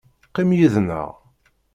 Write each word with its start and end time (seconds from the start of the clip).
Qqim 0.27 0.49
yid-nneɣ. 0.57 1.09